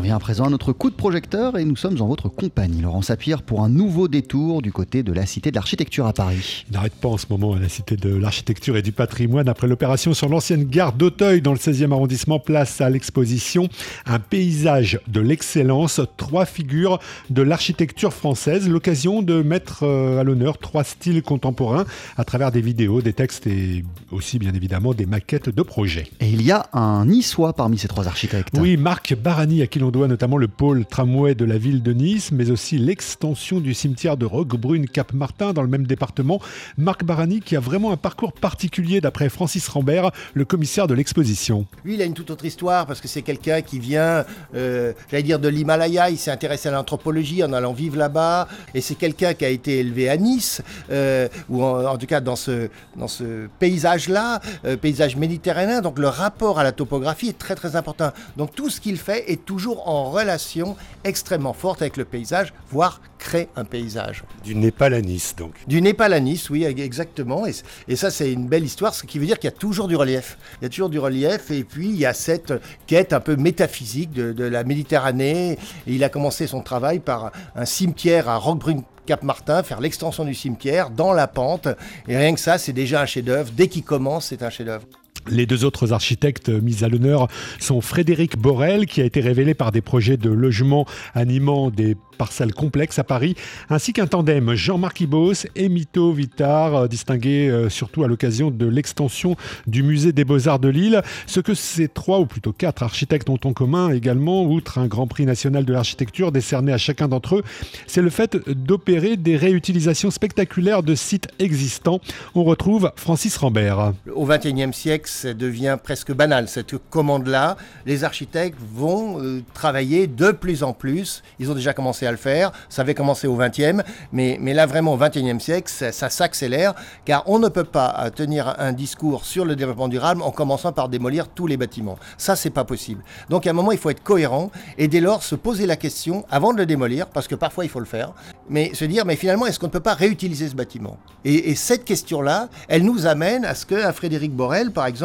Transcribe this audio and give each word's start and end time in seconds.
en 0.00 0.02
vient 0.02 0.16
à 0.16 0.18
présent 0.18 0.46
à 0.46 0.48
notre 0.48 0.72
coup 0.72 0.88
de 0.88 0.94
projecteur 0.94 1.58
et 1.58 1.64
nous 1.66 1.76
sommes 1.76 2.00
en 2.00 2.06
votre 2.06 2.30
compagnie, 2.30 2.80
Laurent 2.80 3.02
Sapir, 3.02 3.42
pour 3.42 3.62
un 3.62 3.68
nouveau 3.68 4.08
détour 4.08 4.62
du 4.62 4.72
côté 4.72 5.02
de 5.02 5.12
la 5.12 5.26
Cité 5.26 5.50
de 5.50 5.56
l'Architecture 5.56 6.06
à 6.06 6.14
Paris. 6.14 6.64
Il 6.70 6.72
n'arrête 6.72 6.94
pas 6.94 7.08
en 7.08 7.18
ce 7.18 7.26
moment 7.28 7.52
à 7.52 7.58
la 7.58 7.68
Cité 7.68 7.96
de 7.96 8.08
l'Architecture 8.08 8.78
et 8.78 8.82
du 8.82 8.92
Patrimoine 8.92 9.46
après 9.46 9.66
l'opération 9.66 10.14
sur 10.14 10.30
l'ancienne 10.30 10.64
gare 10.64 10.94
d'Auteuil 10.94 11.42
dans 11.42 11.52
le 11.52 11.58
16e 11.58 11.92
arrondissement, 11.92 12.38
place 12.38 12.80
à 12.80 12.88
l'exposition 12.88 13.68
Un 14.06 14.20
paysage 14.20 15.00
de 15.06 15.20
l'excellence, 15.20 16.00
trois 16.16 16.46
figures 16.46 16.98
de 17.28 17.42
l'architecture 17.42 18.14
française, 18.14 18.70
l'occasion 18.70 19.20
de 19.20 19.42
mettre 19.42 19.82
euh, 19.82 20.18
à 20.18 20.24
l'honneur 20.24 20.56
trois 20.56 20.84
styles 20.84 21.22
contemporains 21.22 21.84
à 22.16 22.24
travers 22.24 22.52
des 22.52 22.62
vidéos, 22.62 23.02
des 23.02 23.12
textes 23.12 23.46
et 23.46 23.84
aussi 24.12 24.38
bien 24.38 24.54
évidemment 24.54 24.94
des 24.94 25.04
maquettes 25.04 25.50
de 25.50 25.62
projets. 25.62 26.06
Et 26.20 26.30
il 26.30 26.40
y 26.40 26.52
a 26.52 26.70
un 26.72 27.04
niçois 27.04 27.52
parmi 27.52 27.76
ces 27.76 27.88
trois 27.88 28.08
architectes. 28.08 28.56
Oui, 28.58 28.78
Marc 28.78 29.14
Barani, 29.14 29.60
à 29.60 29.66
qui 29.66 29.78
l'on 29.78 29.89
doit 29.90 30.08
notamment 30.08 30.36
le 30.36 30.48
pôle 30.48 30.84
tramway 30.86 31.34
de 31.34 31.44
la 31.44 31.58
ville 31.58 31.82
de 31.82 31.92
Nice, 31.92 32.32
mais 32.32 32.50
aussi 32.50 32.78
l'extension 32.78 33.60
du 33.60 33.74
cimetière 33.74 34.16
de 34.16 34.26
Roquebrune-Cap-Martin 34.26 35.52
dans 35.52 35.62
le 35.62 35.68
même 35.68 35.86
département. 35.86 36.40
Marc 36.76 37.04
Barani 37.04 37.40
qui 37.40 37.56
a 37.56 37.60
vraiment 37.60 37.92
un 37.92 37.96
parcours 37.96 38.32
particulier 38.32 39.00
d'après 39.00 39.28
Francis 39.28 39.68
Rambert, 39.68 40.10
le 40.34 40.44
commissaire 40.44 40.86
de 40.86 40.94
l'exposition. 40.94 41.66
Lui, 41.84 41.94
il 41.94 42.02
a 42.02 42.04
une 42.04 42.14
toute 42.14 42.30
autre 42.30 42.44
histoire 42.44 42.86
parce 42.86 43.00
que 43.00 43.08
c'est 43.08 43.22
quelqu'un 43.22 43.62
qui 43.62 43.78
vient, 43.78 44.24
euh, 44.54 44.92
j'allais 45.10 45.22
dire, 45.22 45.38
de 45.38 45.48
l'Himalaya. 45.48 46.10
Il 46.10 46.18
s'est 46.18 46.30
intéressé 46.30 46.68
à 46.68 46.72
l'anthropologie 46.72 47.42
en 47.44 47.52
allant 47.52 47.72
vivre 47.72 47.96
là-bas. 47.96 48.48
Et 48.74 48.80
c'est 48.80 48.94
quelqu'un 48.94 49.34
qui 49.34 49.44
a 49.44 49.48
été 49.48 49.78
élevé 49.78 50.08
à 50.08 50.16
Nice, 50.16 50.62
euh, 50.90 51.28
ou 51.48 51.62
en, 51.62 51.96
tout 51.96 52.06
cas 52.06 52.20
dans 52.20 52.36
ce, 52.36 52.68
dans 52.96 53.08
ce 53.08 53.48
paysage-là, 53.58 54.40
euh, 54.64 54.76
paysage 54.76 55.16
méditerranéen. 55.16 55.80
Donc 55.80 55.98
le 55.98 56.08
rapport 56.08 56.58
à 56.58 56.64
la 56.64 56.72
topographie 56.72 57.28
est 57.28 57.38
très 57.38 57.54
très 57.54 57.76
important. 57.76 58.12
Donc 58.36 58.54
tout 58.54 58.70
ce 58.70 58.80
qu'il 58.80 58.96
fait 58.96 59.30
est 59.30 59.44
toujours 59.44 59.69
en 59.78 60.10
relation 60.10 60.76
extrêmement 61.04 61.52
forte 61.52 61.82
avec 61.82 61.96
le 61.96 62.04
paysage, 62.04 62.52
voire 62.70 63.00
crée 63.18 63.48
un 63.56 63.64
paysage. 63.64 64.24
Du 64.42 64.54
Népal 64.54 64.94
à 64.94 65.00
Nice, 65.00 65.34
donc. 65.36 65.54
Du 65.66 65.80
Népal 65.82 66.12
à 66.12 66.20
Nice, 66.20 66.50
oui, 66.50 66.64
exactement. 66.64 67.44
Et, 67.46 67.96
ça, 67.96 68.10
c'est 68.10 68.32
une 68.32 68.46
belle 68.46 68.64
histoire, 68.64 68.94
ce 68.94 69.04
qui 69.04 69.18
veut 69.18 69.26
dire 69.26 69.38
qu'il 69.38 69.48
y 69.50 69.52
a 69.52 69.56
toujours 69.56 69.88
du 69.88 69.96
relief. 69.96 70.38
Il 70.60 70.64
y 70.64 70.66
a 70.66 70.68
toujours 70.68 70.88
du 70.88 70.98
relief, 70.98 71.50
et 71.50 71.64
puis 71.64 71.88
il 71.88 71.96
y 71.96 72.06
a 72.06 72.14
cette 72.14 72.52
quête 72.86 73.12
un 73.12 73.20
peu 73.20 73.36
métaphysique 73.36 74.12
de, 74.12 74.44
la 74.44 74.64
Méditerranée. 74.64 75.52
Et 75.86 75.94
il 75.94 76.02
a 76.02 76.08
commencé 76.08 76.46
son 76.46 76.62
travail 76.62 76.98
par 76.98 77.30
un 77.54 77.64
cimetière 77.64 78.28
à 78.28 78.36
Roquebrune 78.36 78.82
Cap-Martin, 79.06 79.62
faire 79.62 79.80
l'extension 79.80 80.24
du 80.24 80.34
cimetière 80.34 80.90
dans 80.90 81.12
la 81.12 81.26
pente. 81.26 81.68
Et 82.08 82.16
rien 82.16 82.34
que 82.34 82.40
ça, 82.40 82.58
c'est 82.58 82.72
déjà 82.72 83.02
un 83.02 83.06
chef-d'œuvre. 83.06 83.50
Dès 83.54 83.68
qu'il 83.68 83.82
commence, 83.82 84.26
c'est 84.26 84.42
un 84.42 84.50
chef-d'œuvre. 84.50 84.86
Les 85.28 85.46
deux 85.46 85.64
autres 85.64 85.92
architectes 85.92 86.48
mis 86.48 86.84
à 86.84 86.88
l'honneur 86.88 87.28
sont 87.58 87.80
Frédéric 87.80 88.38
Borel, 88.38 88.86
qui 88.86 89.00
a 89.00 89.04
été 89.04 89.20
révélé 89.20 89.54
par 89.54 89.72
des 89.72 89.80
projets 89.80 90.16
de 90.16 90.30
logement 90.30 90.86
animant 91.14 91.70
des 91.70 91.96
parcelles 92.20 92.52
complexes 92.52 92.98
à 92.98 93.04
Paris, 93.04 93.34
ainsi 93.70 93.94
qu'un 93.94 94.06
tandem 94.06 94.54
Jean-Marc 94.54 95.00
Ibos 95.00 95.46
et 95.56 95.70
Mito 95.70 96.12
Vitar, 96.12 96.74
euh, 96.74 96.86
distingué 96.86 97.48
euh, 97.48 97.70
surtout 97.70 98.04
à 98.04 98.08
l'occasion 98.08 98.50
de 98.50 98.66
l'extension 98.66 99.36
du 99.66 99.82
musée 99.82 100.12
des 100.12 100.26
Beaux-Arts 100.26 100.58
de 100.58 100.68
Lille. 100.68 101.00
Ce 101.26 101.40
que 101.40 101.54
ces 101.54 101.88
trois, 101.88 102.20
ou 102.20 102.26
plutôt 102.26 102.52
quatre 102.52 102.82
architectes 102.82 103.30
ont 103.30 103.38
en 103.44 103.54
commun 103.54 103.90
également, 103.90 104.44
outre 104.44 104.76
un 104.76 104.86
grand 104.86 105.06
prix 105.06 105.24
national 105.24 105.64
de 105.64 105.72
l'architecture 105.72 106.30
décerné 106.30 106.74
à 106.74 106.78
chacun 106.78 107.08
d'entre 107.08 107.36
eux, 107.36 107.42
c'est 107.86 108.02
le 108.02 108.10
fait 108.10 108.36
d'opérer 108.50 109.16
des 109.16 109.38
réutilisations 109.38 110.10
spectaculaires 110.10 110.82
de 110.82 110.94
sites 110.94 111.28
existants. 111.38 112.02
On 112.34 112.44
retrouve 112.44 112.92
Francis 112.96 113.34
Rambert. 113.38 113.94
Au 114.14 114.26
XXIe 114.26 114.74
siècle, 114.74 115.09
ça 115.10 115.34
devient 115.34 115.76
presque 115.82 116.12
banal, 116.12 116.48
cette 116.48 116.76
commande-là. 116.90 117.56
Les 117.86 118.04
architectes 118.04 118.58
vont 118.72 119.20
euh, 119.20 119.42
travailler 119.54 120.06
de 120.06 120.30
plus 120.30 120.62
en 120.62 120.72
plus. 120.72 121.22
Ils 121.38 121.50
ont 121.50 121.54
déjà 121.54 121.72
commencé 121.72 122.06
à 122.06 122.10
le 122.10 122.16
faire. 122.16 122.52
Ça 122.68 122.82
avait 122.82 122.94
commencé 122.94 123.26
au 123.26 123.36
XXe, 123.36 123.82
mais, 124.12 124.38
mais 124.40 124.54
là 124.54 124.66
vraiment 124.66 124.94
au 124.94 124.96
XXIe 124.96 125.40
siècle, 125.40 125.70
ça, 125.70 126.10
s'accélère, 126.10 126.74
car 127.04 127.24
on 127.26 127.38
ne 127.38 127.48
peut 127.48 127.64
pas 127.64 127.94
euh, 127.98 128.10
tenir 128.10 128.54
un 128.58 128.72
discours 128.72 129.24
sur 129.24 129.44
le 129.44 129.56
développement 129.56 129.88
durable 129.88 130.22
en 130.22 130.30
commençant 130.30 130.72
par 130.72 130.88
démolir 130.88 131.28
tous 131.28 131.46
les 131.46 131.56
bâtiments. 131.56 131.98
Ça, 132.16 132.36
c'est 132.36 132.50
pas 132.50 132.64
possible. 132.64 133.02
Donc 133.28 133.46
à 133.46 133.50
un 133.50 133.54
moment, 133.54 133.72
il 133.72 133.78
faut 133.78 133.90
être 133.90 134.02
cohérent 134.02 134.50
et 134.78 134.88
dès 134.88 135.00
lors 135.00 135.22
se 135.22 135.34
poser 135.34 135.66
la 135.66 135.76
question 135.76 136.24
avant 136.30 136.52
de 136.52 136.58
le 136.58 136.66
démolir, 136.66 137.08
parce 137.08 137.28
que 137.28 137.34
parfois 137.34 137.64
il 137.64 137.70
faut 137.70 137.80
le 137.80 137.86
faire, 137.86 138.12
mais 138.48 138.74
se 138.74 138.84
dire, 138.84 139.04
mais 139.04 139.16
finalement, 139.16 139.46
est-ce 139.46 139.58
qu'on 139.58 139.66
ne 139.66 139.72
peut 139.72 139.80
pas 139.80 139.94
réutiliser 139.94 140.48
ce 140.48 140.54
bâtiment? 140.54 140.98
Et, 141.24 141.50
et, 141.50 141.54
cette 141.54 141.84
question-là, 141.84 142.48
elle 142.68 142.84
nous 142.84 143.06
amène 143.06 143.44
à 143.44 143.54
ce 143.54 143.66
que 143.66 143.90
Frédéric 143.92 144.32
Borel, 144.32 144.72
par 144.72 144.86
exemple, 144.86 144.99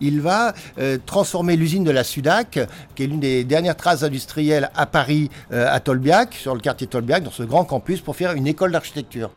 il 0.00 0.20
va 0.20 0.54
euh, 0.78 0.98
transformer 1.04 1.56
l'usine 1.56 1.84
de 1.84 1.90
la 1.90 2.04
Sudac, 2.04 2.58
qui 2.94 3.02
est 3.02 3.06
l'une 3.06 3.20
des 3.20 3.44
dernières 3.44 3.76
traces 3.76 4.02
industrielles 4.02 4.70
à 4.74 4.86
Paris, 4.86 5.30
euh, 5.52 5.66
à 5.68 5.80
Tolbiac, 5.80 6.34
sur 6.34 6.54
le 6.54 6.60
quartier 6.60 6.86
Tolbiac, 6.86 7.22
dans 7.22 7.30
ce 7.30 7.42
grand 7.42 7.64
campus, 7.64 8.00
pour 8.00 8.16
faire 8.16 8.32
une 8.32 8.46
école 8.46 8.72
d'architecture. 8.72 9.30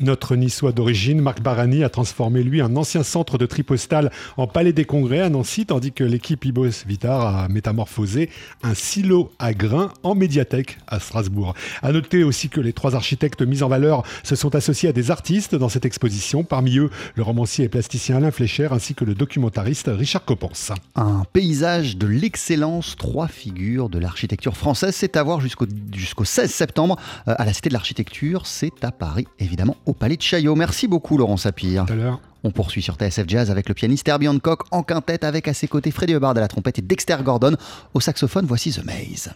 Notre 0.00 0.36
niçois 0.36 0.72
d'origine, 0.72 1.20
Marc 1.20 1.40
Barani, 1.42 1.84
a 1.84 1.88
transformé 1.88 2.42
lui 2.42 2.60
un 2.60 2.76
ancien 2.76 3.02
centre 3.02 3.38
de 3.38 3.46
tripostal 3.46 4.10
en 4.36 4.46
palais 4.46 4.72
des 4.72 4.84
congrès 4.84 5.20
à 5.20 5.28
Nancy, 5.28 5.66
tandis 5.66 5.92
que 5.92 6.04
l'équipe 6.04 6.44
Ibos 6.44 6.84
Vitar 6.86 7.36
a 7.36 7.48
métamorphosé 7.48 8.30
un 8.62 8.74
silo 8.74 9.32
à 9.38 9.52
grains 9.52 9.92
en 10.02 10.14
médiathèque 10.14 10.78
à 10.86 11.00
Strasbourg. 11.00 11.54
À 11.82 11.92
noter 11.92 12.24
aussi 12.24 12.48
que 12.48 12.60
les 12.60 12.72
trois 12.72 12.94
architectes 12.94 13.42
mis 13.42 13.62
en 13.62 13.68
valeur 13.68 14.02
se 14.22 14.36
sont 14.36 14.54
associés 14.54 14.88
à 14.88 14.92
des 14.92 15.10
artistes 15.10 15.54
dans 15.54 15.68
cette 15.68 15.84
exposition, 15.84 16.44
parmi 16.44 16.78
eux 16.78 16.90
le 17.14 17.22
romancier 17.22 17.66
et 17.66 17.68
plasticien 17.68 18.16
Alain 18.16 18.30
Flécher 18.30 18.68
ainsi 18.70 18.94
que 18.94 19.04
le 19.04 19.14
documentariste 19.14 19.90
Richard 19.92 20.24
Coppens. 20.24 20.74
Un 20.96 21.24
paysage 21.32 21.96
de 21.96 22.06
l'excellence, 22.06 22.96
trois 22.96 23.28
figures 23.28 23.88
de 23.88 23.98
l'architecture 23.98 24.56
française, 24.56 24.94
c'est 24.94 25.16
à 25.16 25.22
voir 25.22 25.40
jusqu'au 25.40 25.66
jusqu'au 25.92 26.24
16 26.24 26.50
septembre 26.50 26.96
euh, 27.26 27.34
à 27.36 27.44
la 27.44 27.52
Cité 27.52 27.68
de 27.68 27.74
l'Architecture, 27.74 28.46
c'est 28.46 28.84
à 28.84 28.92
Paris 28.92 29.26
évidemment 29.38 29.57
au 29.86 29.92
Palais 29.92 30.16
de 30.16 30.22
Chaillot. 30.22 30.54
Merci 30.54 30.88
beaucoup 30.88 31.18
Laurent 31.18 31.36
Sapir. 31.36 31.86
On 32.44 32.50
poursuit 32.50 32.82
sur 32.82 32.94
TSF 32.94 33.24
Jazz 33.26 33.50
avec 33.50 33.68
le 33.68 33.74
pianiste 33.74 34.06
Herbie 34.08 34.28
Hancock 34.28 34.62
en 34.70 34.82
quintette 34.82 35.24
avec 35.24 35.48
à 35.48 35.54
ses 35.54 35.66
côtés 35.66 35.90
Freddie 35.90 36.14
Hubbard 36.14 36.36
à 36.36 36.40
la 36.40 36.48
trompette 36.48 36.78
et 36.78 36.82
Dexter 36.82 37.16
Gordon 37.22 37.56
au 37.94 38.00
saxophone. 38.00 38.46
Voici 38.46 38.72
The 38.72 38.84
Maze. 38.84 39.30